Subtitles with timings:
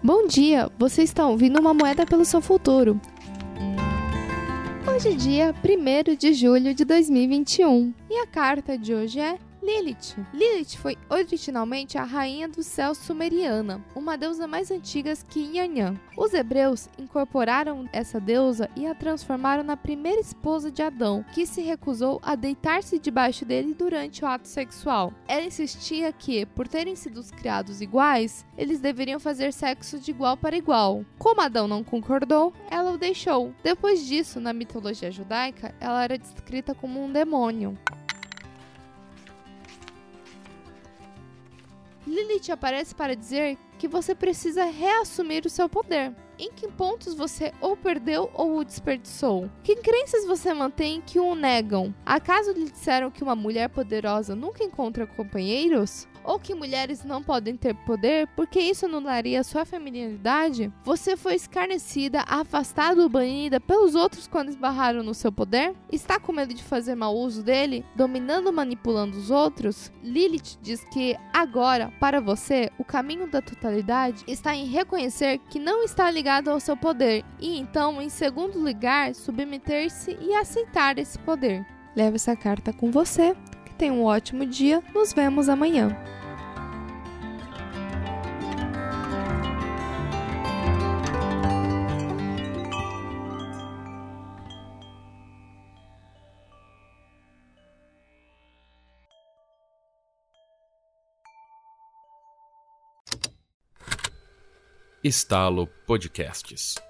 [0.00, 3.00] Bom dia, você está ouvindo uma moeda pelo seu futuro.
[4.86, 10.16] Hoje é dia 1 de julho de 2021 e a carta de hoje é Lilith.
[10.32, 15.94] Lilith foi originalmente a rainha do céu sumeriana, uma deusa mais antiga que Yanyan.
[16.16, 21.60] Os hebreus incorporaram essa deusa e a transformaram na primeira esposa de Adão, que se
[21.62, 25.12] recusou a deitar-se debaixo dele durante o ato sexual.
[25.26, 30.56] Ela insistia que, por terem sido criados iguais, eles deveriam fazer sexo de igual para
[30.56, 31.04] igual.
[31.18, 33.52] Como Adão não concordou, ela o deixou.
[33.62, 37.76] Depois disso, na mitologia judaica, ela era descrita como um demônio.
[42.08, 46.14] Lilith aparece para dizer que você precisa reassumir o seu poder.
[46.38, 49.50] Em que pontos você ou perdeu ou o desperdiçou?
[49.62, 51.94] Que crenças você mantém que o negam?
[52.06, 56.06] Acaso lhe disseram que uma mulher poderosa nunca encontra companheiros?
[56.28, 60.70] ou que mulheres não podem ter poder porque isso anularia sua feminilidade?
[60.84, 65.74] Você foi escarnecida, afastada ou banida pelos outros quando esbarraram no seu poder?
[65.90, 69.90] Está com medo de fazer mau uso dele, dominando ou manipulando os outros?
[70.02, 73.67] Lilith diz que agora, para você, o caminho da totalidade
[74.26, 79.14] está em reconhecer que não está ligado ao seu poder e então, em segundo lugar,
[79.14, 81.64] submeter-se e aceitar esse poder.
[81.94, 83.34] Leve essa carta com você.
[83.64, 84.82] Que tenha um ótimo dia.
[84.94, 85.96] Nos vemos amanhã.
[105.08, 106.87] Estalo Podcasts.